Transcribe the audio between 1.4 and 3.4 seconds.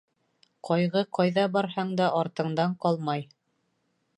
барһаң да артыңдан ҡалмай.